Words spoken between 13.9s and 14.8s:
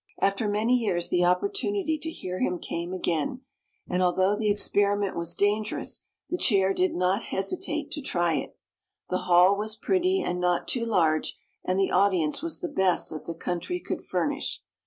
furnish.